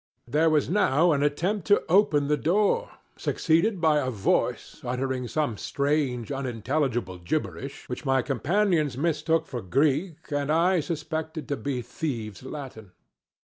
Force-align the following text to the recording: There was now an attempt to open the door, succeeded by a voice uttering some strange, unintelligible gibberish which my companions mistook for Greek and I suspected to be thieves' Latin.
There 0.27 0.49
was 0.49 0.67
now 0.67 1.11
an 1.11 1.21
attempt 1.21 1.67
to 1.67 1.83
open 1.87 2.27
the 2.27 2.35
door, 2.35 2.89
succeeded 3.17 3.79
by 3.79 3.99
a 3.99 4.09
voice 4.09 4.81
uttering 4.83 5.27
some 5.27 5.57
strange, 5.59 6.31
unintelligible 6.31 7.19
gibberish 7.19 7.87
which 7.87 8.03
my 8.03 8.23
companions 8.23 8.97
mistook 8.97 9.45
for 9.45 9.61
Greek 9.61 10.31
and 10.31 10.51
I 10.51 10.79
suspected 10.79 11.47
to 11.49 11.55
be 11.55 11.83
thieves' 11.83 12.41
Latin. 12.41 12.93